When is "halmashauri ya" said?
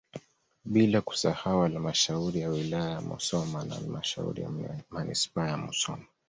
1.61-2.49, 3.75-4.49